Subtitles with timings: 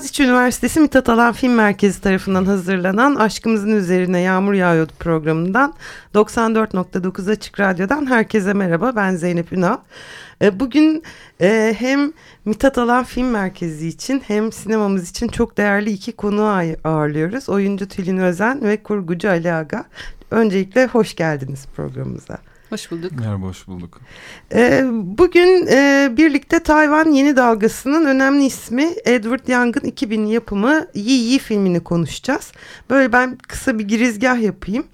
[0.00, 5.74] Boğaziçi Üniversitesi Mithat Alan Film Merkezi tarafından hazırlanan Aşkımızın Üzerine Yağmur Yağıyordu programından
[6.14, 9.76] 94.9 Açık Radyo'dan herkese merhaba ben Zeynep Ünal.
[10.42, 11.02] E, bugün
[11.40, 12.12] e, hem
[12.44, 16.42] Mithat Alan Film Merkezi için hem sinemamız için çok değerli iki konu
[16.84, 17.48] ağırlıyoruz.
[17.48, 19.84] Oyuncu Tülin Özen ve kurgucu Ali Aga.
[20.30, 22.38] Öncelikle hoş geldiniz programımıza.
[22.70, 23.12] Hoş bulduk.
[23.12, 24.00] Merhaba, hoş bulduk.
[24.54, 31.38] Ee, bugün e, birlikte Tayvan Yeni Dalgası'nın önemli ismi Edward Young'ın 2000 yapımı Yi Yi
[31.38, 32.52] filmini konuşacağız.
[32.90, 34.86] Böyle ben kısa bir girizgah yapayım.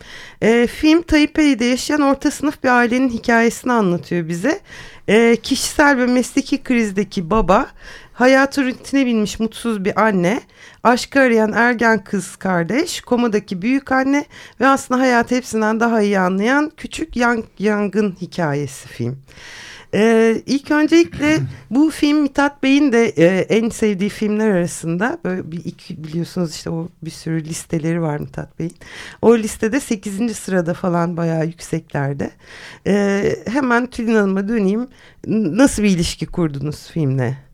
[0.42, 4.60] E, film Taipei'de yaşayan orta sınıf bir ailenin hikayesini anlatıyor bize.
[5.08, 7.66] E, kişisel ve mesleki krizdeki baba
[8.16, 10.40] Hayatı rutine binmiş mutsuz bir anne,
[10.82, 14.24] aşkı arayan ergen kız kardeş, komadaki büyük anne
[14.60, 19.18] ve aslında hayatı hepsinden daha iyi anlayan küçük yang, yangın hikayesi film.
[19.94, 21.38] Ee, ilk öncelikle
[21.70, 26.70] bu film Mithat Bey'in de e, en sevdiği filmler arasında böyle bir iki biliyorsunuz işte
[26.70, 28.76] o bir sürü listeleri var Mithat Bey'in.
[29.22, 30.36] O listede 8.
[30.36, 32.30] sırada falan bayağı yükseklerde.
[32.86, 34.88] Ee, hemen Tülin Hanım'a döneyim.
[35.26, 37.45] Nasıl bir ilişki kurdunuz filmle?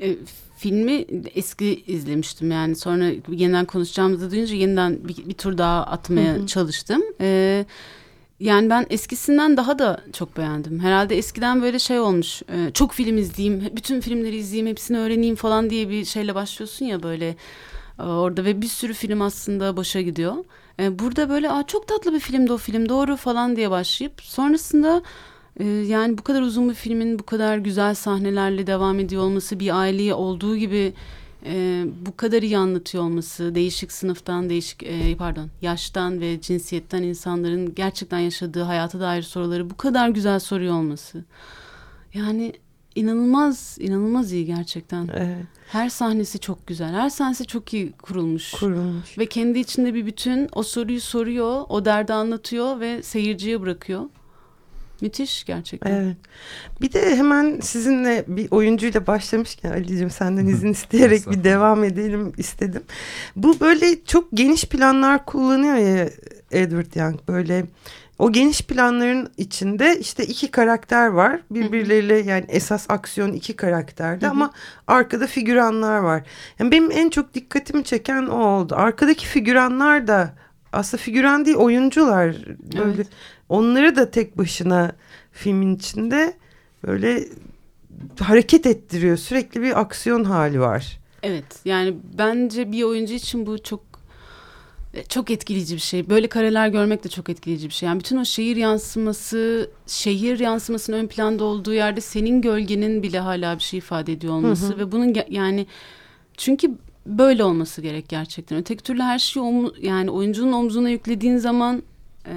[0.00, 0.16] E,
[0.56, 6.38] filmi eski izlemiştim yani sonra yeniden konuşacağımızı duyunca yeniden bir, bir tur daha atmaya hı
[6.38, 6.46] hı.
[6.46, 7.02] çalıştım.
[7.20, 7.64] E,
[8.40, 10.80] yani ben eskisinden daha da çok beğendim.
[10.80, 12.42] Herhalde eskiden böyle şey olmuş.
[12.42, 17.02] E, çok film izleyeyim, bütün filmleri izleyeyim, hepsini öğreneyim falan diye bir şeyle başlıyorsun ya
[17.02, 17.36] böyle
[17.98, 20.34] e, orada ve bir sürü film aslında boşa gidiyor.
[20.80, 25.02] E, burada böyle Aa, çok tatlı bir filmdi o film doğru falan diye başlayıp sonrasında
[25.64, 30.14] yani bu kadar uzun bir filmin bu kadar güzel sahnelerle devam ediyor olması bir aileyi
[30.14, 30.92] olduğu gibi
[31.46, 37.74] e, bu kadar iyi anlatıyor olması değişik sınıftan değişik e, pardon yaştan ve cinsiyetten insanların
[37.74, 41.24] gerçekten yaşadığı hayata dair soruları bu kadar güzel soruyor olması
[42.14, 42.52] yani
[42.94, 45.08] inanılmaz inanılmaz iyi gerçekten.
[45.16, 45.46] Evet.
[45.68, 46.94] Her sahnesi çok güzel.
[46.94, 48.50] Her sahnesi çok iyi kurulmuş.
[48.50, 49.18] Kurulmuş.
[49.18, 54.04] Ve kendi içinde bir bütün o soruyu soruyor, o derdi anlatıyor ve seyirciye bırakıyor.
[55.00, 55.90] Müthiş gerçekten.
[55.90, 56.16] Evet.
[56.80, 62.82] Bir de hemen sizinle bir oyuncuyla başlamışken Ali'cim senden izin isteyerek bir devam edelim istedim.
[63.36, 66.08] Bu böyle çok geniş planlar kullanıyor ya
[66.50, 67.66] Edward Young böyle
[68.18, 71.40] o geniş planların içinde işte iki karakter var.
[71.50, 74.52] Birbirleriyle yani esas aksiyon iki karakterde ama
[74.86, 76.22] arkada figüranlar var.
[76.58, 78.74] Yani benim en çok dikkatimi çeken o oldu.
[78.76, 80.34] Arkadaki figüranlar da
[80.72, 82.36] aslında figüran değil oyuncular.
[82.78, 83.08] Böyle evet.
[83.48, 84.92] Onları da tek başına
[85.32, 86.34] filmin içinde
[86.86, 87.28] böyle
[88.20, 89.16] hareket ettiriyor.
[89.16, 90.98] Sürekli bir aksiyon hali var.
[91.22, 93.80] Evet yani bence bir oyuncu için bu çok
[95.08, 96.08] çok etkileyici bir şey.
[96.10, 97.86] Böyle kareler görmek de çok etkileyici bir şey.
[97.86, 103.58] Yani bütün o şehir yansıması, şehir yansımasının ön planda olduğu yerde senin gölgenin bile hala
[103.58, 104.78] bir şey ifade ediyor olması hı hı.
[104.78, 105.66] ve bunun yani
[106.36, 106.74] çünkü
[107.06, 108.58] böyle olması gerek gerçekten.
[108.58, 111.82] Öteki türlü her şeyi yani oyuncunun omzuna yüklediğin zaman
[112.26, 112.34] e,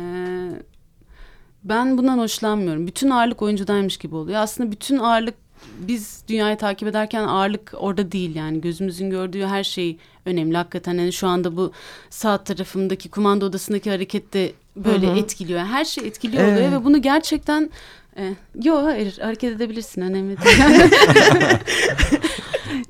[1.64, 2.88] ben bundan hoşlanmıyorum.
[2.88, 4.40] Bütün ağırlık oyuncudaymış gibi oluyor.
[4.40, 5.36] Aslında bütün ağırlık
[5.80, 11.14] biz dünyayı takip ederken ağırlık orada değil yani gözümüzün gördüğü her şey önemli hakikaten yani
[11.14, 11.72] şu anda bu
[12.10, 15.18] sağ tarafımdaki kumanda odasındaki hareket de böyle Hı-hı.
[15.18, 16.58] etkiliyor her şey etkiliyor evet.
[16.58, 17.70] oluyor ve bunu gerçekten
[18.18, 18.34] e,
[18.64, 20.58] yok hayır hareket edebilirsin önemli değil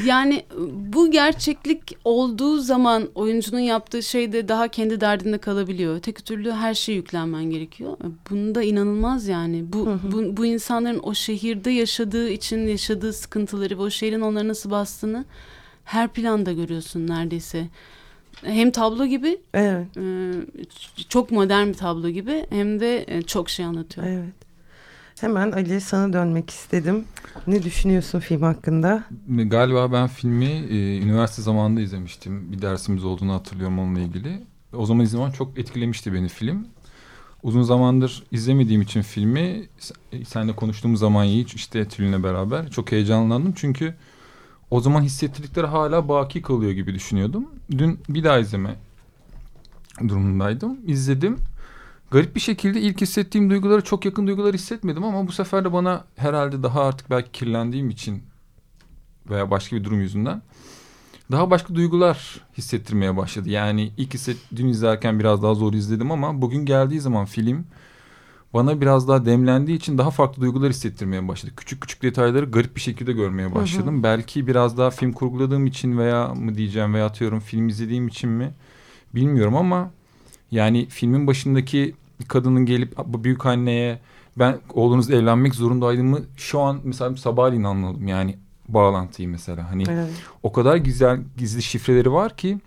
[0.05, 5.99] yani bu gerçeklik olduğu zaman oyuncunun yaptığı şey de daha kendi derdinde kalabiliyor.
[5.99, 7.97] Tek türlü her şeye yüklenmen gerekiyor.
[8.29, 9.73] Bunda inanılmaz yani.
[9.73, 10.11] Bu, hı hı.
[10.11, 15.25] bu, bu insanların o şehirde yaşadığı için yaşadığı sıkıntıları ve o şehrin onları nasıl bastığını
[15.83, 17.67] her planda görüyorsun neredeyse.
[18.41, 19.87] Hem tablo gibi, evet.
[21.09, 24.07] çok modern bir tablo gibi hem de çok şey anlatıyor.
[24.07, 24.33] Evet.
[25.19, 27.05] Hemen Ali sana dönmek istedim.
[27.47, 29.03] Ne düşünüyorsun film hakkında?
[29.27, 32.51] Galiba ben filmi e, üniversite zamanında izlemiştim.
[32.51, 34.43] Bir dersimiz olduğunu hatırlıyorum onunla ilgili.
[34.73, 36.67] O zaman izlemem çok etkilemişti beni film.
[37.43, 39.63] Uzun zamandır izlemediğim için filmi
[40.27, 43.53] seninle konuştuğumuz zaman hiç işte Tülin'le beraber çok heyecanlandım.
[43.55, 43.95] Çünkü
[44.71, 47.49] o zaman hissettirdikleri hala baki kalıyor gibi düşünüyordum.
[47.71, 48.75] Dün bir daha izleme
[50.07, 50.77] durumundaydım.
[50.87, 51.37] İzledim
[52.11, 56.05] garip bir şekilde ilk hissettiğim duyguları çok yakın duygular hissetmedim ama bu sefer de bana
[56.15, 58.23] herhalde daha artık belki kirlendiğim için
[59.29, 60.41] veya başka bir durum yüzünden
[61.31, 63.49] daha başka duygular hissettirmeye başladı.
[63.49, 67.65] Yani ilk hisset, dün izlerken biraz daha zor izledim ama bugün geldiği zaman film
[68.53, 71.53] bana biraz daha demlendiği için daha farklı duygular hissettirmeye başladı.
[71.57, 73.95] Küçük küçük detayları garip bir şekilde görmeye başladım.
[73.95, 74.03] Hı hı.
[74.03, 78.53] Belki biraz daha film kurguladığım için veya mı diyeceğim veya atıyorum film izlediğim için mi
[79.15, 79.91] bilmiyorum ama
[80.55, 81.95] yani filmin başındaki
[82.27, 83.99] kadının gelip büyük anneye
[84.39, 88.37] ben oğlunuz evlenmek zorundaydım mı şu an mesela sabahleyin anladım yani
[88.67, 90.09] bağlantıyı mesela hani evet.
[90.43, 92.59] o kadar güzel gizli şifreleri var ki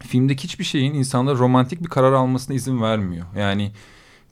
[0.00, 3.26] filmdeki hiçbir şeyin insanlara romantik bir karar almasına izin vermiyor.
[3.36, 3.72] Yani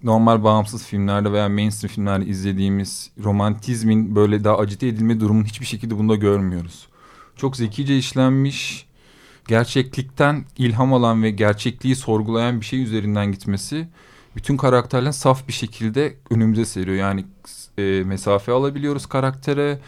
[0.03, 5.99] normal bağımsız filmlerde veya mainstream filmlerde izlediğimiz romantizmin böyle daha acite edilme durumunu hiçbir şekilde
[5.99, 6.89] bunda görmüyoruz.
[7.37, 8.87] Çok zekice işlenmiş,
[9.49, 13.89] gerçeklikten ilham alan ve gerçekliği sorgulayan bir şey üzerinden gitmesi
[14.37, 16.97] bütün karakterlerin saf bir şekilde önümüze seriyor.
[16.97, 17.25] Yani
[17.79, 19.79] e, mesafe alabiliyoruz karaktere,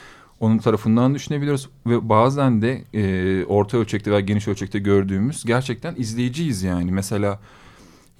[0.41, 6.63] onun tarafından düşünebiliyoruz ve bazen de e, orta ölçekte veya geniş ölçekte gördüğümüz gerçekten izleyiciyiz
[6.63, 6.93] yani.
[6.93, 7.41] Mesela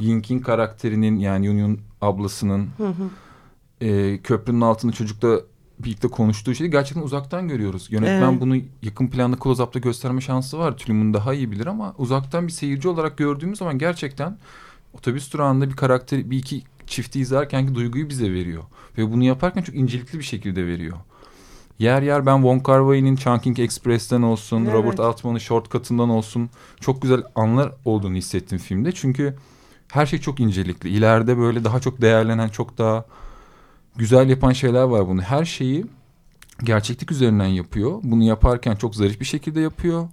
[0.01, 3.11] Yink'in karakterinin yani Yunyun ablasının hı hı.
[3.81, 5.41] E, köprünün altında çocukla
[5.79, 7.87] birlikte konuştuğu şeyi gerçekten uzaktan görüyoruz.
[7.91, 8.41] Yönetmen evet.
[8.41, 10.77] bunu yakın planda close-up'ta gösterme şansı var.
[10.77, 14.39] Tülümün daha iyi bilir ama uzaktan bir seyirci olarak gördüğümüz zaman gerçekten
[14.93, 18.63] otobüs durağında bir karakter bir iki çifti izlerken ki duyguyu bize veriyor.
[18.99, 20.97] Ve bunu yaparken çok incelikli bir şekilde veriyor.
[21.79, 24.75] Yer yer ben Wong Kar Wai'nin Chungking Express'ten olsun, evet.
[24.75, 26.51] Robert Altman'ın Shortcut'ından olsun
[26.81, 28.93] çok güzel anlar olduğunu hissettim filmde.
[28.93, 29.37] Çünkü
[29.89, 30.89] her şey çok incelikli.
[30.89, 33.05] İleride böyle daha çok değerlenen, çok daha
[33.99, 35.23] güzel yapan şeyler var bunu.
[35.23, 35.87] Her şeyi
[36.65, 38.01] gerçeklik üzerinden yapıyor.
[38.03, 40.09] Bunu yaparken çok zarif bir şekilde yapıyor.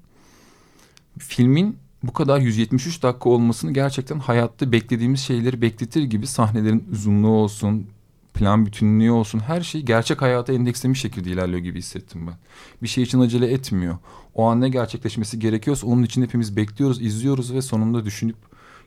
[1.20, 7.88] Filmin bu kadar 173 dakika olmasını gerçekten hayatta beklediğimiz şeyleri bekletir gibi sahnelerin uzunluğu olsun,
[8.34, 12.36] plan bütünlüğü olsun her şey gerçek hayata endekslemiş şekilde ilerliyor gibi hissettim ben.
[12.82, 13.98] Bir şey için acele etmiyor.
[14.36, 18.36] O an ne gerçekleşmesi gerekiyorsa onun için hepimiz bekliyoruz, izliyoruz ve sonunda düşünüp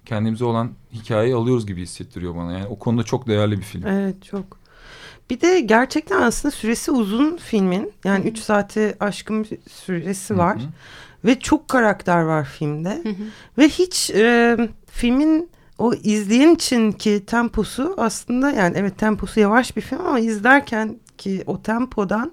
[0.04, 2.52] kendimize olan hikayeyi alıyoruz gibi hissettiriyor bana.
[2.52, 3.86] Yani o konuda çok değerli bir film.
[3.86, 4.65] Evet çok.
[5.30, 7.92] Bir de gerçekten aslında süresi uzun filmin.
[8.04, 10.56] Yani 3 saati aşkın bir süresi var.
[10.56, 10.68] Hı hı.
[11.24, 13.00] Ve çok karakter var filmde.
[13.02, 13.24] Hı hı.
[13.58, 14.56] Ve hiç e,
[14.90, 20.98] filmin o izleyen için ki temposu aslında yani evet temposu yavaş bir film ama izlerken
[21.18, 22.32] ki o tempodan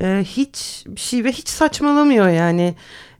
[0.00, 2.74] e, hiç bir şey ve hiç saçmalamıyor yani.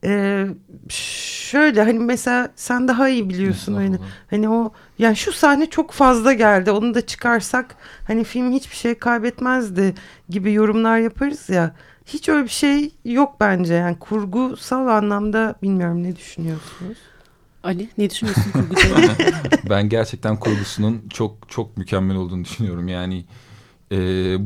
[0.04, 0.46] E,
[0.88, 3.98] şöyle hani mesela sen daha iyi biliyorsun hani
[4.30, 7.76] hani o yani şu sahne çok fazla geldi onu da çıkarsak
[8.06, 9.94] hani film hiçbir şey kaybetmezdi
[10.28, 11.74] gibi yorumlar yaparız ya.
[12.06, 16.98] Hiç öyle bir şey yok bence yani kurgusal anlamda bilmiyorum ne düşünüyorsunuz?
[17.64, 18.88] Ali ne düşünüyorsun kurgucu?
[19.70, 22.88] ben gerçekten kurgusunun çok çok mükemmel olduğunu düşünüyorum.
[22.88, 23.24] Yani
[23.92, 23.96] e,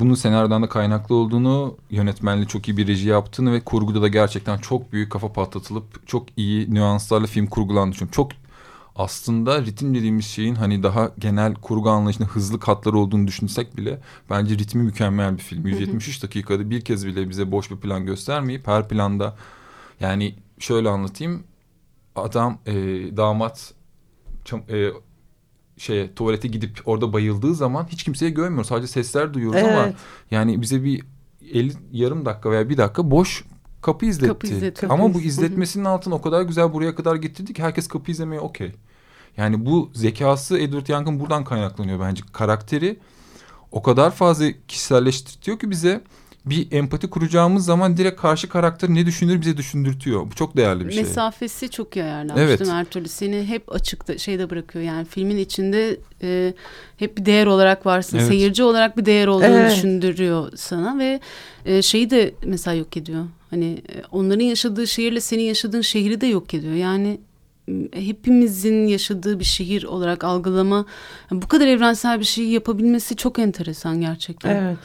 [0.00, 4.58] bunun senaryodan da kaynaklı olduğunu, yönetmenli çok iyi bir reji yaptığını ve kurguda da gerçekten
[4.58, 8.14] çok büyük kafa patlatılıp çok iyi nüanslarla film kurgulandığını düşünüyorum.
[8.14, 8.30] Çok
[8.96, 14.00] aslında ritim dediğimiz şeyin hani daha genel kurgu anlayışında hızlı katları olduğunu düşünsek bile
[14.30, 15.66] bence ritmi mükemmel bir film.
[15.66, 19.36] 173 dakikada bir kez bile bize boş bir plan göstermeyip her planda
[20.00, 21.44] yani şöyle anlatayım
[22.16, 22.74] adam e,
[23.16, 23.74] damat
[24.68, 24.90] e,
[25.76, 28.68] şey tuvalete gidip orada bayıldığı zaman hiç kimseye görmüyoruz.
[28.68, 29.72] Sadece sesler duyuyoruz evet.
[29.72, 29.92] ama
[30.30, 31.04] yani bize bir
[31.52, 33.44] 50 yarım dakika veya bir dakika boş
[33.82, 34.28] kapı izletti.
[34.28, 34.86] Kapı izletti.
[34.88, 38.72] Ama bu izletmesinin altına o kadar güzel buraya kadar getirdi ki herkes kapı izlemeye okey.
[39.36, 42.22] Yani bu zekası Edward Young'ın buradan kaynaklanıyor bence.
[42.32, 42.98] Karakteri
[43.72, 46.00] o kadar fazla kişiselleştiriyor ki bize
[46.46, 50.30] bir empati kuracağımız zaman direkt karşı karakter ne düşünür bize düşündürtüyor.
[50.30, 51.02] Bu çok değerli bir şey.
[51.02, 52.60] Mesafesi çok iyi ayarlanmış evet.
[52.60, 52.76] değil mi?
[52.76, 54.84] Her türlü seni hep açıkta şeyde bırakıyor.
[54.84, 56.54] Yani filmin içinde e,
[56.96, 58.18] hep bir değer olarak varsın.
[58.18, 58.28] Evet.
[58.28, 59.76] Seyirci olarak bir değer olduğunu evet.
[59.76, 61.20] düşündürüyor sana ve
[61.64, 63.24] e, şeyi de mesela yok ediyor.
[63.50, 66.74] Hani e, onların yaşadığı şehirle senin yaşadığın şehri de yok ediyor.
[66.74, 67.18] Yani
[67.92, 70.86] hepimizin yaşadığı bir şehir olarak algılama
[71.30, 74.56] bu kadar evrensel bir şey yapabilmesi çok enteresan gerçekten.
[74.56, 74.78] Evet.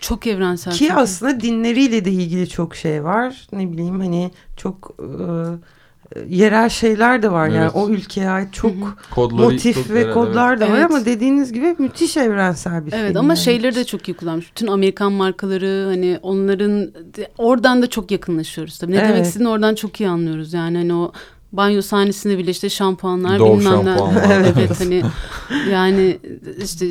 [0.00, 0.72] Çok evrensel.
[0.72, 0.92] Ki çünkü.
[0.92, 3.46] aslında dinleriyle de ilgili çok şey var.
[3.52, 5.06] Ne bileyim hani çok e,
[6.28, 7.48] yerel şeyler de var.
[7.48, 7.56] Evet.
[7.56, 8.72] Yani o ülkeye ait çok
[9.10, 10.74] Kodları, motif çok ve kodlar da evet.
[10.74, 13.18] var ama dediğiniz gibi müthiş evrensel bir evet, film.
[13.18, 13.38] ama yani.
[13.38, 14.50] şeyleri de çok iyi kullanmış.
[14.50, 16.92] Bütün Amerikan markaları hani onların
[17.38, 18.92] oradan da çok yakınlaşıyoruz tabii.
[18.92, 19.08] Ne evet.
[19.08, 20.52] demek istediğini oradan çok iyi anlıyoruz.
[20.52, 21.12] Yani hani o
[21.52, 23.96] banyo sahnesinde bile işte şampuanlar Dove bilmem ne.
[24.32, 25.02] evet, evet hani
[25.70, 26.18] yani
[26.64, 26.86] işte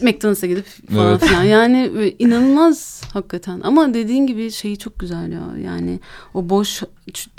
[0.00, 1.24] McDonald's'a gidip falan evet.
[1.24, 1.42] filan.
[1.42, 3.60] Yani inanılmaz hakikaten.
[3.64, 5.58] Ama dediğin gibi şeyi çok güzel ya.
[5.64, 6.00] Yani
[6.34, 6.82] o boş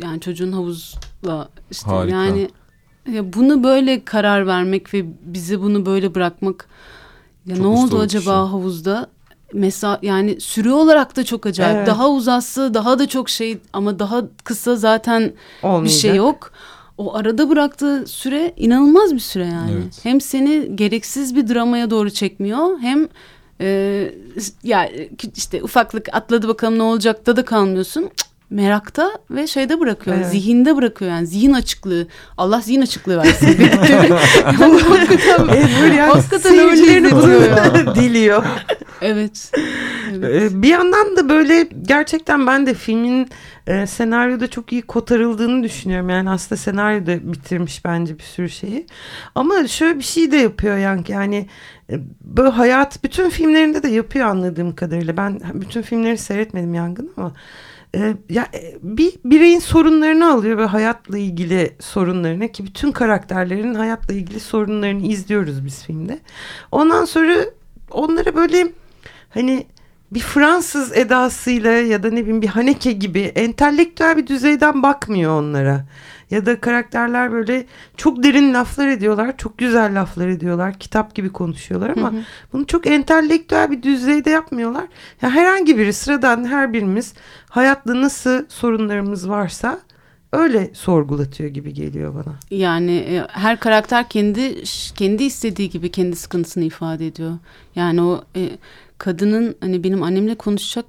[0.02, 2.16] yani çocuğun havuzla işte Harika.
[2.16, 2.50] yani
[3.12, 6.68] ya bunu böyle karar vermek ve bize bunu böyle bırakmak
[7.46, 8.52] ya Çok ne oldu acaba şey.
[8.52, 9.10] havuzda?
[9.54, 11.78] mesela yani süre olarak da çok acayip.
[11.78, 11.88] Evet.
[11.88, 15.86] Daha uzası, daha da çok şey ama daha kısa zaten Olmayacak.
[15.86, 16.52] bir şey yok.
[16.98, 19.72] O arada bıraktığı süre inanılmaz bir süre yani.
[19.72, 20.00] Evet.
[20.04, 23.08] Hem seni gereksiz bir dramaya doğru çekmiyor hem
[23.62, 24.12] e,
[24.64, 24.90] ya
[25.36, 28.04] işte ufaklık atladı bakalım ne olacak da da kalmıyorsun.
[28.04, 30.18] Cık, Merakta ve şeyde bırakıyor.
[30.18, 30.28] Evet.
[30.28, 31.28] Zihinde bırakıyor yani.
[31.28, 32.08] Zihin açıklığı.
[32.38, 33.48] Allah zihin açıklığı versin.
[34.62, 38.46] yani hakikaten, Edward Young hakikaten öyle bunu diliyor.
[39.02, 39.52] Evet.
[40.12, 40.52] evet.
[40.52, 43.30] Ee, Bir yandan da böyle gerçekten ben de filmin
[43.68, 46.10] e, senaryoda çok iyi kotarıldığını düşünüyorum.
[46.10, 48.86] Yani aslında senaryoda bitirmiş bence bir sürü şeyi.
[49.36, 51.10] Ama şöyle bir şey de yapıyor Yank.
[51.10, 51.48] Yani
[51.90, 55.18] e, böyle hayat bütün filmlerinde de yapıyor anladığım kadarıyla.
[55.18, 57.34] Ben bütün filmleri seyretmedim Yangın ama
[57.96, 64.14] e, ya e, bir bireyin sorunlarını alıyor ve hayatla ilgili sorunlarını ki bütün karakterlerin hayatla
[64.14, 66.20] ilgili sorunlarını izliyoruz biz filmde.
[66.72, 67.36] Ondan sonra
[67.92, 68.68] onlara böyle
[69.30, 69.68] hani
[70.12, 75.86] bir Fransız edasıyla ya da ne bileyim bir Haneke gibi entelektüel bir düzeyden bakmıyor onlara.
[76.32, 77.66] Ya da karakterler böyle
[77.98, 82.14] çok derin laflar ediyorlar, çok güzel laflar ediyorlar, kitap gibi konuşuyorlar ama
[82.54, 84.88] bunu çok entelektüel bir düzeyde yapmıyorlar.
[85.22, 87.14] Ya herhangi biri sıradan her birimiz
[87.50, 89.80] hayatta nasıl sorunlarımız varsa
[90.32, 92.36] öyle sorgulatıyor gibi geliyor bana.
[92.52, 94.64] Yani e, her karakter kendi
[94.96, 97.38] kendi istediği gibi kendi sıkıntısını ifade ediyor.
[97.76, 98.50] Yani o e,
[98.98, 100.86] kadının hani benim annemle konuşacak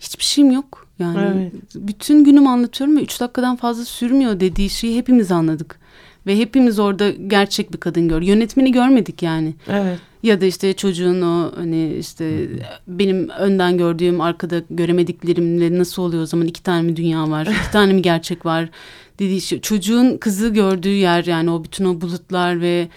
[0.00, 0.86] hiçbir şeyim yok.
[0.98, 1.52] Yani Evet.
[1.74, 5.78] bütün günümü anlatıyorum ve üç dakikadan fazla sürmüyor dediği şeyi hepimiz anladık.
[6.26, 8.22] Ve hepimiz orada gerçek bir kadın gör.
[8.22, 9.54] Yönetmeni görmedik yani.
[9.68, 9.98] Evet.
[10.22, 12.48] Ya da işte çocuğun o hani işte
[12.86, 17.72] benim önden gördüğüm arkada göremediklerimle nasıl oluyor o zaman iki tane mi dünya var iki
[17.72, 18.70] tane mi gerçek var
[19.18, 19.60] dediği şey.
[19.60, 22.88] Çocuğun kızı gördüğü yer yani o bütün o bulutlar ve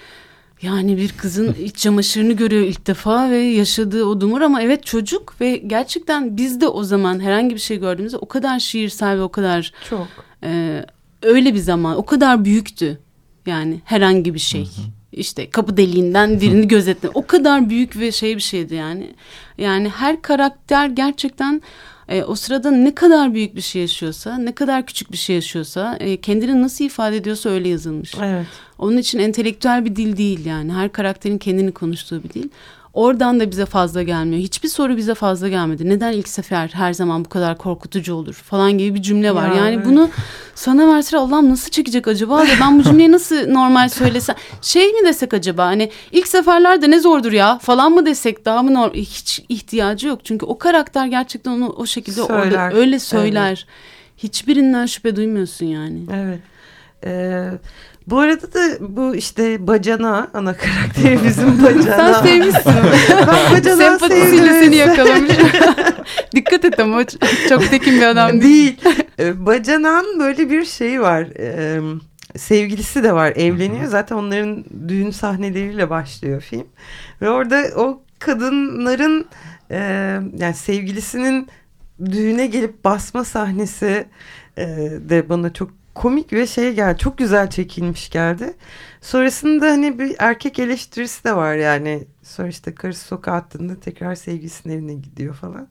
[0.61, 5.41] yani bir kızın iç çamaşırını görüyor ilk defa ve yaşadığı o dumur ama evet çocuk
[5.41, 9.29] ve gerçekten biz de o zaman herhangi bir şey gördüğümüzde o kadar şiirsel ve o
[9.29, 10.07] kadar Çok.
[10.43, 10.85] ee,
[11.21, 12.99] öyle bir zaman o kadar büyüktü
[13.45, 14.69] yani herhangi bir şey.
[15.11, 17.09] İşte kapı deliğinden birini gözetle.
[17.13, 19.13] O kadar büyük ve şey bir şeydi yani.
[19.57, 21.61] Yani her karakter gerçekten
[22.11, 25.97] e, o sırada ne kadar büyük bir şey yaşıyorsa, ne kadar küçük bir şey yaşıyorsa,
[25.99, 28.15] e, kendini nasıl ifade ediyorsa öyle yazılmış.
[28.21, 28.45] Evet.
[28.77, 30.73] Onun için entelektüel bir dil değil yani.
[30.73, 32.49] Her karakterin kendini konuştuğu bir dil.
[32.93, 34.41] Oradan da bize fazla gelmiyor.
[34.41, 35.89] Hiçbir soru bize fazla gelmedi.
[35.89, 39.49] Neden ilk sefer her zaman bu kadar korkutucu olur falan gibi bir cümle var.
[39.49, 39.85] Ya, yani evet.
[39.85, 40.09] bunu
[40.55, 42.43] sana verse Allah'ım nasıl çekecek acaba?
[42.43, 44.35] Ve ben bu cümleyi nasıl normal söylesem?
[44.61, 45.65] Şey mi desek acaba?
[45.65, 48.93] Hani ilk seferlerde ne zordur ya falan mı desek daha mı normal?
[48.93, 50.19] Hiç ihtiyacı yok.
[50.23, 52.45] Çünkü o karakter gerçekten onu o şekilde Söyler.
[52.45, 53.65] orada öyle söyler.
[54.17, 55.99] Hiçbirinden şüphe duymuyorsun yani.
[56.13, 56.39] Evet.
[57.05, 57.49] Ee,
[58.07, 62.13] bu arada da bu işte bacana ana karakteri bizim bacana.
[62.13, 62.73] Sen sevmişsin.
[63.27, 63.99] ben bacana
[64.59, 65.31] seni yakalamış.
[66.35, 67.05] Dikkat et ama
[67.49, 68.43] çok tekin bir adam değil.
[68.43, 68.95] değil.
[69.19, 71.27] Ee, Bacanan böyle bir şeyi var.
[71.39, 71.79] Ee,
[72.37, 73.33] sevgilisi de var.
[73.35, 73.85] Evleniyor.
[73.85, 76.67] Zaten onların düğün sahneleriyle başlıyor film.
[77.21, 79.25] Ve orada o kadınların
[79.71, 79.77] e,
[80.37, 81.47] yani sevgilisinin
[82.05, 84.05] düğüne gelip basma sahnesi
[84.57, 84.65] e,
[85.09, 86.97] de bana çok komik ve şey geldi.
[86.97, 88.53] Çok güzel çekilmiş geldi.
[89.01, 92.07] Sonrasında hani bir erkek eleştirisi de var yani.
[92.23, 95.67] Sonra işte karısı sokağa attığında tekrar sevgilisinin evine gidiyor falan.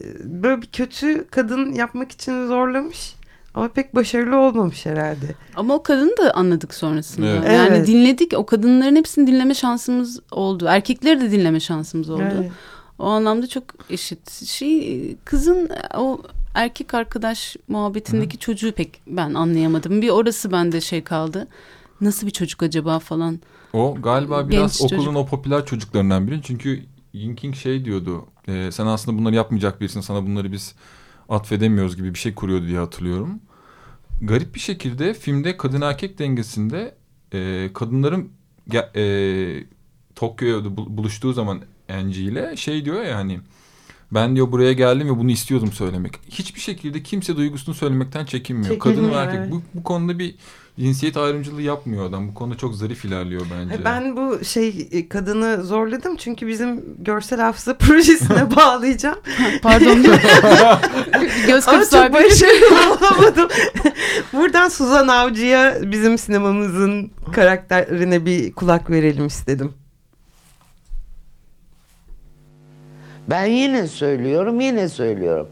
[0.00, 0.04] Ee,
[0.42, 3.14] Böyle bir kötü kadın yapmak için zorlamış.
[3.54, 5.26] Ama pek başarılı olmamış herhalde.
[5.56, 7.26] Ama o kadını da anladık sonrasında.
[7.26, 7.44] Evet.
[7.52, 7.86] Yani Evet.
[7.86, 8.32] dinledik.
[8.36, 10.64] O kadınların hepsini dinleme şansımız oldu.
[10.68, 12.22] Erkekleri de dinleme şansımız oldu.
[12.38, 12.50] Evet.
[12.98, 14.30] O anlamda çok eşit.
[14.46, 16.20] Şey kızın o
[16.54, 20.02] erkek arkadaş muhabbetindeki çocuğu pek ben anlayamadım.
[20.02, 21.48] Bir orası bende şey kaldı.
[22.00, 23.40] Nasıl bir çocuk acaba falan.
[23.72, 25.16] O galiba biraz Genç okulun çocuk.
[25.16, 26.42] o popüler çocuklarından biri.
[26.42, 26.82] Çünkü
[27.12, 28.26] Yinking şey diyordu.
[28.48, 30.00] e, sen aslında bunları yapmayacak birisin.
[30.00, 30.74] Sana bunları biz
[31.28, 33.40] atfedemiyoruz gibi bir şey kuruyordu diye hatırlıyorum.
[34.22, 36.94] Garip bir şekilde filmde kadın erkek dengesinde
[37.34, 38.28] e, kadınların
[38.96, 39.64] e,
[40.14, 43.40] Tokyo'da bul- buluştuğu zaman Angie ile şey diyor ya hani
[44.14, 46.12] ben diyor buraya geldim ve bunu istiyordum söylemek.
[46.30, 48.78] Hiçbir şekilde kimse duygusunu söylemekten çekinmiyor.
[48.78, 49.38] Kadın ve erkek.
[49.38, 49.50] evet.
[49.50, 50.34] Bu, bu konuda bir
[50.78, 52.28] cinsiyet ayrımcılığı yapmıyor adam.
[52.28, 53.84] Bu konuda çok zarif ilerliyor bence.
[53.84, 59.18] Ben bu şey e, kadını zorladım çünkü bizim görsel hafıza projesine bağlayacağım.
[59.62, 60.02] Pardon.
[61.46, 63.48] Göz Ama çok başarılı olamadım.
[64.32, 69.72] Buradan Suzan Avcı'ya bizim sinemamızın karakterine bir kulak verelim istedim.
[73.28, 75.48] Ben yine söylüyorum, yine söylüyorum.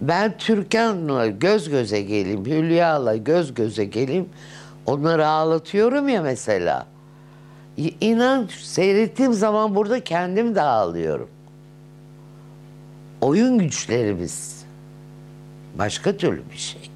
[0.00, 4.28] Ben Türkan'la göz göze geleyim, Hülya'la göz göze geleyim.
[4.86, 6.86] Onları ağlatıyorum ya mesela.
[8.00, 11.28] İnan seyrettiğim zaman burada kendim de ağlıyorum.
[13.20, 14.64] oyun güçlerimiz
[15.78, 16.90] başka türlü bir şey.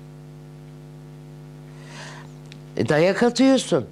[2.77, 3.87] E, dayak atıyorsun.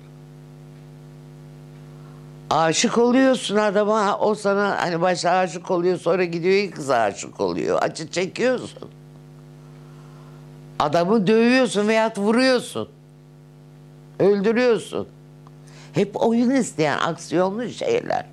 [2.50, 4.18] Aşık oluyorsun adama.
[4.18, 7.78] O sana hani başta aşık oluyor sonra gidiyor ilk kız aşık oluyor.
[7.82, 8.88] Acı çekiyorsun.
[10.78, 12.88] Adamı dövüyorsun veyahut vuruyorsun.
[14.18, 15.08] Öldürüyorsun.
[15.92, 18.26] Hep oyun isteyen aksiyonlu şeyler.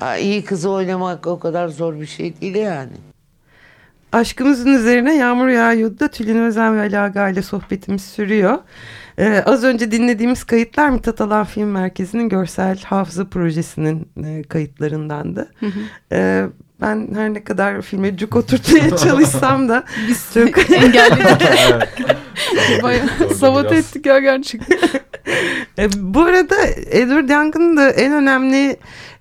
[0.00, 3.11] Ha, iyi kızı oynamak o kadar zor bir şey değil yani.
[4.12, 8.58] Aşkımızın üzerine yağmur yağıyordu da Tülin Özen ve Ali Aga ile sohbetimiz sürüyor.
[9.18, 15.52] Ee, az önce dinlediğimiz kayıtlar Mithat Alan Film Merkezi'nin görsel hafıza projesinin e, kayıtlarındandı.
[16.12, 16.46] Ee,
[16.80, 21.48] ben her ne kadar filme cuk oturtmaya çalışsam da Biz çok engelledik.
[22.82, 24.78] Bayağı sabote ettik ya gerçekten.
[25.78, 26.56] E, bu arada
[26.90, 28.76] Edward Young'ın da en önemli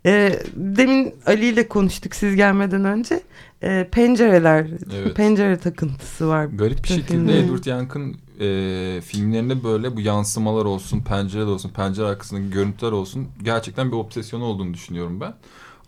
[0.05, 3.21] e, demin Ali ile konuştuk siz gelmeden önce
[3.63, 5.15] e, pencereler Evet.
[5.15, 6.45] pencere takıntısı var.
[6.45, 7.39] Garip bir şekilde filmde.
[7.39, 13.91] Edward Young'ın e, filmlerinde böyle bu yansımalar olsun, pencereler olsun, pencere arkasındaki görüntüler olsun gerçekten
[13.91, 15.33] bir obsesyonu olduğunu düşünüyorum ben.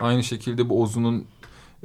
[0.00, 1.24] Aynı şekilde bu Ozu'nun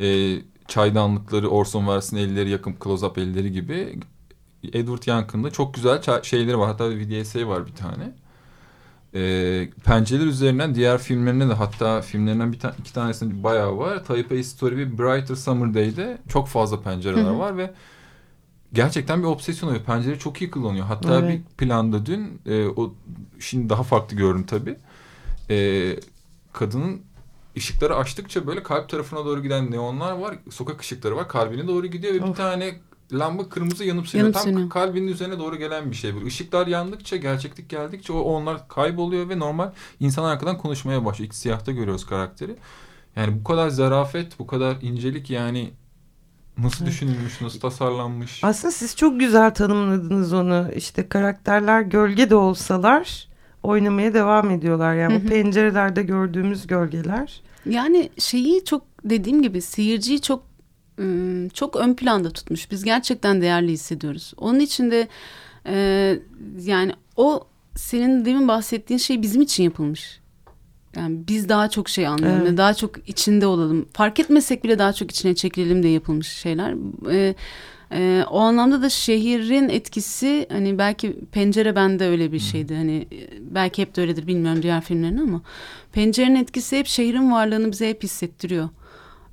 [0.01, 3.99] e, çaydanlıkları, Orson Welles'in elleri yakın close-up elleri gibi
[4.73, 6.67] Edward Young'ın da çok güzel şeyleri var.
[6.67, 8.11] Hatta bir VDSA var bir tane.
[9.15, 14.03] E, pencereler üzerinden diğer filmlerine de hatta filmlerinden bir ta- iki tanesinde bayağı var.
[14.05, 17.73] Taipei Story ve Brighter Summer Day'de çok fazla pencereler var ve
[18.73, 19.83] gerçekten bir obsesyon oluyor.
[19.83, 20.85] Pencere çok iyi kullanıyor.
[20.85, 21.29] Hatta Evet.
[21.29, 22.93] bir planda dün e, o
[23.39, 24.75] şimdi daha farklı gördüm tabii.
[25.49, 25.89] E,
[26.53, 27.01] kadının
[27.57, 30.35] ışıkları açtıkça böyle kalp tarafına doğru giden neonlar var.
[30.51, 31.27] Sokak ışıkları var.
[31.27, 32.37] Kalbine doğru gidiyor ve bir Of.
[32.37, 32.79] tane
[33.13, 34.25] lamba kırmızı yanıp sönüyor.
[34.25, 34.69] Yanıp Tam sönüyor.
[34.69, 36.15] kalbinin üzerine doğru gelen bir şey.
[36.15, 41.27] Böyle ışıklar yandıkça, gerçeklik geldikçe o onlar kayboluyor ve normal insan arkadan konuşmaya başlıyor.
[41.27, 42.55] İlk siyahta görüyoruz karakteri.
[43.15, 45.71] Yani bu kadar zarafet, bu kadar incelik yani
[46.57, 48.43] nasıl düşünülmüş, nasıl tasarlanmış.
[48.43, 50.67] Aslında siz çok güzel tanımladınız onu.
[50.75, 53.27] İşte karakterler gölge de olsalar
[53.63, 54.95] oynamaya devam ediyorlar.
[54.95, 55.27] Yani Hı hı.
[55.27, 57.41] pencerelerde gördüğümüz gölgeler.
[57.65, 60.48] Yani şeyi çok dediğim gibi seyirciyi çok
[61.53, 62.71] çok ön planda tutmuş.
[62.71, 64.33] Biz gerçekten değerli hissediyoruz.
[64.37, 65.07] Onun için de
[65.65, 66.19] e,
[66.61, 70.19] yani o senin demin bahsettiğin şey bizim için yapılmış.
[70.95, 72.51] Yani biz daha çok şey anlayalım Evet.
[72.51, 73.85] ve daha çok içinde olalım.
[73.93, 76.75] Fark etmesek bile daha çok içine çekilelim diye yapılmış şeyler.
[77.11, 77.35] E,
[77.91, 82.75] e, o anlamda da şehrin etkisi hani belki pencere bende öyle bir şeydi.
[82.75, 83.07] Hani
[83.41, 85.41] belki hep de öyledir bilmiyorum diğer filmlerin ama
[85.91, 88.69] pencerenin etkisi hep şehrin varlığını bize hep hissettiriyor.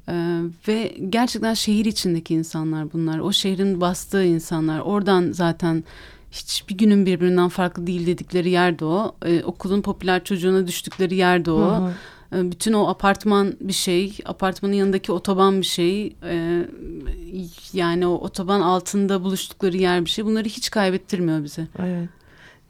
[0.08, 3.18] Ee, ve gerçekten şehir içindeki insanlar bunlar.
[3.18, 4.80] O şehrin bastığı insanlar.
[4.80, 5.84] Oradan zaten
[6.30, 9.16] hiçbir günün birbirinden farklı değil dedikleri yerde o.
[9.24, 11.60] Ee, okulun popüler çocuğuna düştükleri yerde o.
[11.60, 11.92] Hı hı.
[12.32, 14.18] Ee, bütün o apartman bir şey.
[14.24, 16.16] Apartmanın yanındaki otoban bir şey.
[16.24, 16.66] Ee,
[17.72, 20.24] yani o otoban altında buluştukları yer bir şey.
[20.24, 21.66] Bunları hiç kaybettirmiyor bize.
[21.78, 22.08] Evet.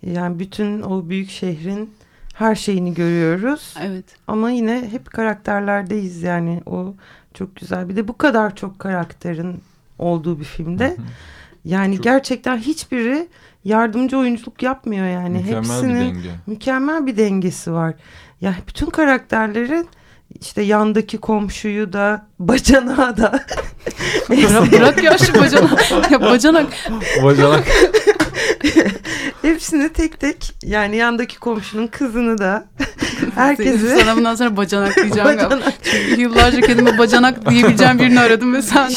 [0.03, 1.91] Yani bütün o büyük şehrin
[2.35, 3.75] her şeyini görüyoruz.
[3.81, 4.05] Evet.
[4.27, 6.95] Ama yine hep karakterlerdeyiz yani o
[7.39, 7.89] çok güzel.
[7.89, 9.61] Bir de bu kadar çok karakterin
[9.99, 10.97] olduğu bir filmde
[11.65, 13.29] yani Çok- gerçekten hiçbiri
[13.65, 15.39] yardımcı oyunculuk yapmıyor yani.
[15.39, 16.31] Mükemmel Hepsinin bir denge.
[16.47, 17.95] mükemmel bir dengesi var.
[18.41, 19.89] Ya bütün karakterlerin
[20.41, 23.41] işte yandaki komşuyu da bacanağı da
[24.31, 25.91] Bırak, bırak ya şu bacanak.
[26.11, 26.69] ya bacanak.
[27.23, 27.65] Bacanak.
[29.47, 32.65] hepsini tek tek yani yandaki komşunun kızını da
[33.35, 35.25] herkesi Sana bundan sonra bacanak diyeceğim.
[35.29, 35.45] galiba.
[35.45, 35.75] Bacanak.
[35.83, 38.91] Çünkü yıllarca kendime bacanak diyebileceğim birini aradım ve sen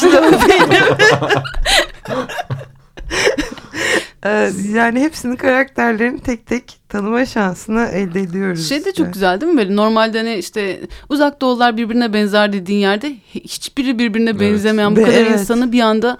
[4.24, 8.68] Ee, yani hepsinin karakterlerini tek tek tanıma şansını elde ediyoruz.
[8.68, 9.04] Şey de işte.
[9.04, 13.98] çok güzel değil mi böyle normalde hani işte uzak doğular birbirine benzer dediğin yerde hiçbiri
[13.98, 14.40] birbirine Evet.
[14.40, 15.40] benzemeyen bu Be- kadar evet.
[15.40, 16.18] insanı bir anda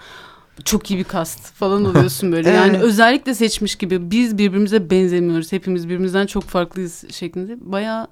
[0.65, 2.49] çok iyi bir kast falan oluyorsun böyle.
[2.49, 2.83] Yani Evet.
[2.83, 5.51] özellikle seçmiş gibi biz birbirimize benzemiyoruz.
[5.51, 7.57] Hepimiz birbirimizden çok farklıyız şeklinde.
[7.61, 8.07] Baya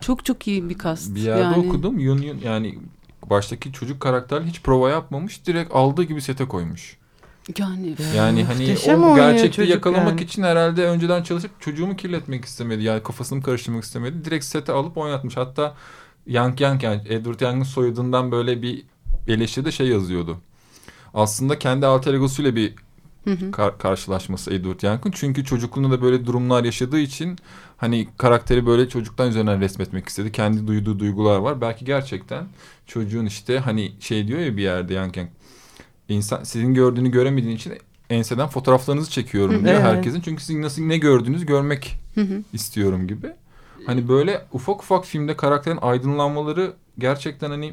[0.00, 1.14] çok çok iyi bir kast.
[1.14, 1.56] Bir yerde yani.
[1.68, 1.98] okudum.
[1.98, 2.78] Yun Yun yani
[3.30, 5.46] baştaki çocuk karakter hiç prova yapmamış.
[5.46, 6.98] Direkt aldığı gibi sete koymuş.
[7.58, 10.22] Yani Yani hani o gerçekliği yakalamak yani.
[10.22, 12.82] için herhalde önceden çalışıp çocuğumu kirletmek istemedi.
[12.82, 14.24] Yani kafasını karıştırmak istemedi.
[14.24, 15.36] Direkt sete alıp oynatmış.
[15.36, 15.74] Hatta
[16.26, 18.82] Yang Yang yani Edward Young'ın soyadından böyle bir
[19.28, 20.38] eleştiride şey yazıyordu.
[21.14, 22.74] Aslında kendi alter egosuyla bir
[23.24, 23.50] Hı hı.
[23.50, 25.10] kar- karşılaşması Edward Young'ın.
[25.10, 27.38] Çünkü çocukluğunda da böyle durumlar yaşadığı için
[27.76, 30.32] hani karakteri böyle çocuktan üzerinden resmetmek istedi.
[30.32, 31.60] Kendi duyduğu duygular var.
[31.60, 32.44] Belki gerçekten
[32.86, 35.28] çocuğun işte hani şey diyor ya bir yerde Yang Yang
[36.08, 37.72] insan sizin gördüğünü göremediğin için
[38.10, 39.82] enseden fotoğraflarınızı çekiyorum diyor Evet.
[39.82, 40.20] herkesin.
[40.20, 42.42] Çünkü sizin nasıl ne gördüğünüzü görmek Hı hı.
[42.52, 43.26] istiyorum gibi.
[43.86, 47.72] Hani böyle ufak ufak filmde karakterin aydınlanmaları gerçekten hani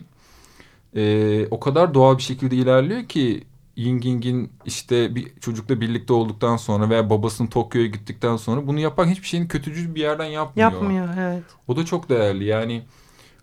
[0.96, 3.44] e, o kadar doğal bir şekilde ilerliyor ki
[3.76, 9.08] Ying Ying'in işte bir çocukla birlikte olduktan sonra veya babasının Tokyo'ya gittikten sonra bunu yapan
[9.08, 10.72] hiçbir şeyin kötücül bir yerden yapmıyor.
[10.72, 11.44] Yapmıyor evet.
[11.68, 12.84] O da çok değerli yani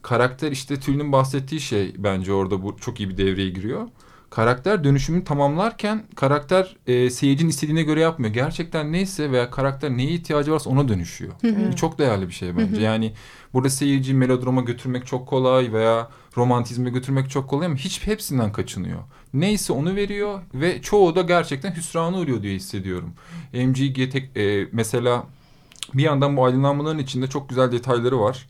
[0.03, 3.89] karakter işte Tülin'in bahsettiği şey bence orada bu çok iyi bir devreye giriyor.
[4.35, 8.35] Karakter dönüşümünü tamamlarken karakter e, seyircinin istediğine göre yapmıyor.
[8.35, 11.33] Gerçekten neyse veya karakter neye ihtiyacı varsa ona dönüşüyor.
[11.43, 12.81] Bu çok değerli bir şey bence.
[12.81, 13.13] Yani
[13.53, 19.01] burada seyirci melodrama götürmek çok kolay veya romantizme götürmek çok kolay ama hiç hepsinden kaçınıyor.
[19.35, 23.13] Neyse onu veriyor ve çoğu da gerçekten hüsrana uğruyor diye hissediyorum.
[23.53, 25.25] MGG tek, e, mesela
[25.95, 28.47] bir yandan bu aydınlanmaların içinde çok güzel detayları var.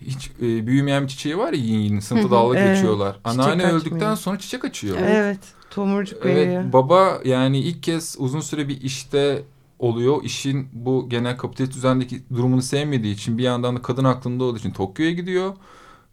[0.00, 3.12] Hiç e, büyümeyen bir çiçeği var ya yin yin sınıfta dalga Evet, geçiyorlar.
[3.14, 3.80] çiçek Anneanne açmıyor.
[3.80, 4.96] öldükten sonra çiçek açıyor.
[5.00, 5.38] Evet.
[5.70, 6.62] Tomurcuk veriyor.
[6.62, 9.42] Evet baba yani ilk kez uzun süre bir işte
[9.78, 10.22] oluyor.
[10.24, 14.70] İşin bu genel kapitalist düzendeki durumunu sevmediği için bir yandan da kadın aklında olduğu için
[14.70, 15.52] Tokyo'ya gidiyor.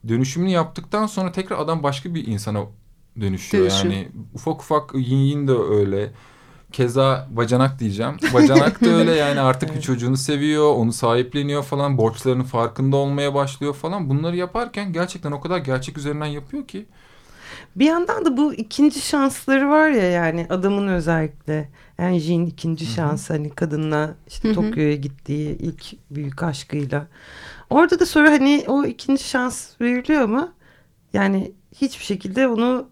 [0.08, 2.60] Dönüşümünü yaptıktan sonra tekrar adam başka bir insana
[3.22, 3.64] dönüşüyor.
[3.64, 3.94] Dönüşüyor.
[3.94, 6.12] Yani ufak ufak yin yin de öyle.
[6.72, 8.18] Keza bacanak diyeceğim.
[8.34, 13.74] Bacanak da öyle yani artık bir çocuğunu seviyor, onu sahipleniyor falan, borçlarının farkında olmaya başlıyor
[13.74, 14.10] falan.
[14.10, 16.86] Bunları yaparken gerçekten o kadar gerçek üzerinden yapıyor ki.
[17.76, 23.50] Bir yandan da bu ikinci şansları var ya yani adamın özellikle Enjin ikinci şans hani
[23.50, 27.08] kadınla işte Tokyo'ya gittiği ilk büyük aşkıyla.
[27.70, 30.52] Orada da sonra hani o ikinci şans veriliyor mu?
[31.14, 32.88] Yani hiçbir şekilde onu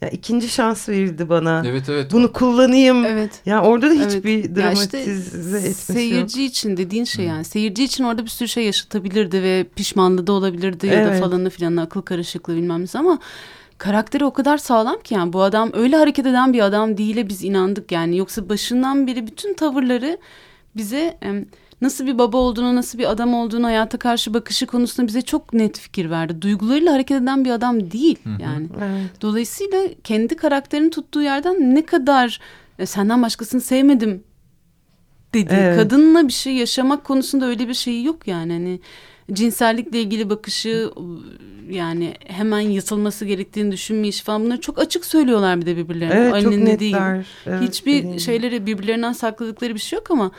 [0.00, 1.62] ya ikinci şans verildi bana.
[1.66, 2.12] Evet evet.
[2.12, 3.04] Bunu kullanayım.
[3.04, 3.40] Evet.
[3.46, 4.14] Ya orada da Evet.
[4.16, 5.98] hiçbir Ya işte dramatize etmesi yok.
[5.98, 7.44] Seyirci için dediğin şey yani.
[7.44, 11.22] Seyirci için orada bir sürü şey yaşatabilirdi ve pişmanlığı da olabilirdi ya Evet.
[11.22, 13.18] da falanı filanı akıl karışıklığı bilmem nesi ama
[13.78, 17.44] karakteri o kadar sağlam ki yani bu adam öyle hareket eden bir adam değil'e biz
[17.44, 18.16] inandık yani.
[18.16, 20.18] Yoksa başından beri bütün tavırları
[20.76, 21.46] bize em,
[21.86, 25.78] nasıl bir baba olduğunu, nasıl bir adam olduğunu, hayata karşı bakışı konusunda bize çok net
[25.78, 26.42] fikir verdi.
[26.42, 28.68] Duygularıyla hareket eden bir adam değil yani.
[28.78, 29.22] Evet.
[29.22, 32.40] Dolayısıyla kendi karakterini tuttuğu yerden ne kadar
[32.78, 34.22] "E, senden başkasını sevmedim
[35.34, 35.54] dedi.
[35.58, 35.76] Evet.
[35.78, 38.52] Kadınla bir şey yaşamak konusunda öyle bir şey yok yani.
[38.52, 38.80] Hani
[39.32, 40.90] cinsellikle ilgili bakışı
[41.70, 46.14] yani hemen yatılması gerektiğini düşünmeyişi falan bunları çok açık söylüyorlar bir de birbirlerine.
[46.14, 47.00] Evet çok Ali'nin dediği gibi.
[47.00, 47.26] netler.
[47.46, 50.30] Evet, Hiçbir şeyleri birbirlerinden sakladıkları bir şey yok ama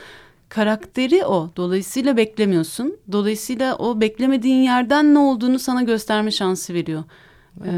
[0.50, 1.50] karakteri o.
[1.58, 2.98] Dolayısıyla beklemiyorsun.
[3.12, 7.04] Dolayısıyla o beklemediğin yerden ne olduğunu sana gösterme şansı veriyor.
[7.66, 7.72] Ee,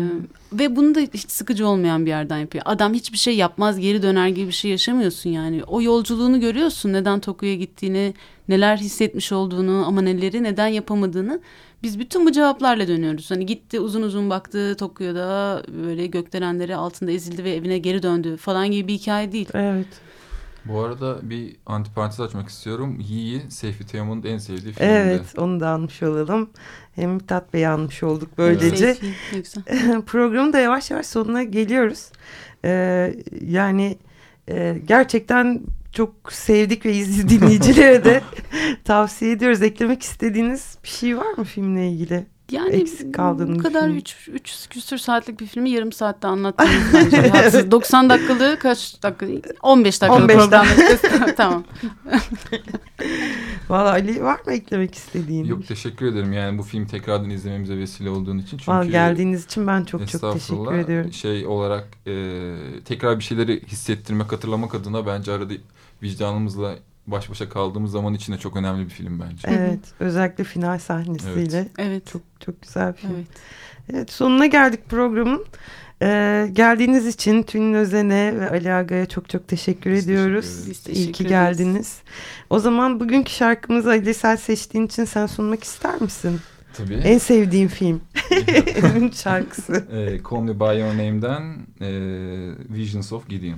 [0.53, 2.63] ve bunu da hiç sıkıcı olmayan bir yerden yapıyor.
[2.67, 5.63] Adam hiçbir şey yapmaz geri döner gibi bir şey yaşamıyorsun yani.
[5.63, 6.93] O yolculuğunu görüyorsun.
[6.93, 8.13] Neden Tokyo'ya gittiğini,
[8.49, 11.39] neler hissetmiş olduğunu ama neleri neden yapamadığını.
[11.84, 13.32] Biz bütün bu cevaplarla dönüyoruz.
[13.32, 18.71] Hani gitti uzun uzun baktı Tokyo'da böyle gökdelenleri altında ezildi ve evine geri döndü falan
[18.71, 19.49] gibi bir hikaye değil.
[19.53, 19.88] Evet.
[20.65, 22.99] Bu arada bir antiparantez açmak istiyorum.
[22.99, 24.91] Yi'yi Seyfi Teoman'ın en sevdiği filmde.
[24.91, 26.49] Evet onu da almış olalım.
[26.95, 28.95] Hem Mithat Bey almış olduk böylece.
[28.95, 30.01] Seyfi, güzel.
[30.05, 32.09] Programın da yavaş yavaş sonuna geliyoruz.
[32.65, 33.97] Ee, yani
[34.49, 38.21] e, gerçekten çok sevdik ve izli dinleyicilere de
[38.83, 39.61] tavsiye ediyoruz.
[39.61, 42.25] Eklemek istediğiniz bir şey var mı filmle ilgili?
[42.51, 43.97] Yani Eksik kaldığını bu kadar düşünüyorum.
[43.97, 47.17] 3 üç küsür saatlik bir filmi yarım saatte anlattınız bence.
[47.29, 47.71] Haksız.
[47.71, 49.25] 90 dakikalığı kaç dakika?
[49.62, 50.65] 15 dakikalık 15 program.
[51.38, 51.63] tamam.
[53.69, 55.45] Valla Ali var mı eklemek istediğin?
[55.45, 58.57] Yok teşekkür ederim yani bu film tekrardan izlememize vesile olduğun için.
[58.57, 61.13] Çünkü Valla geldiğiniz için ben çok çok teşekkür ediyorum.
[61.13, 65.53] Şey olarak e, tekrar bir şeyleri hissettirmek, hatırlamak adına bence arada
[66.03, 66.75] vicdanımızla
[67.11, 69.47] baş başa kaldığımız zaman içinde çok önemli bir film bence.
[69.47, 72.07] Evet özellikle final sahnesiyle Evet.
[72.07, 73.11] çok çok güzel bir film.
[73.15, 73.27] Evet.
[73.93, 75.45] Evet sonuna geldik programın.
[76.01, 80.45] Ee, geldiğiniz için Tülin Özen'e ve Ali Aga'ya çok çok teşekkür Biz ediyoruz.
[80.45, 80.69] teşekkür.
[80.71, 81.57] Biz İyi teşekkür ki ederiz.
[81.57, 81.97] geldiniz.
[82.49, 86.39] O zaman bugünkü şarkımızı Ali sen seçtiğin için sen sunmak ister misin?
[86.73, 86.93] Tabii.
[86.93, 88.01] En sevdiğim film.
[88.97, 89.73] Ünlü şarkısı.
[89.73, 91.89] e, Call Me By Your Name'den e,
[92.75, 93.57] Visions of Gideon.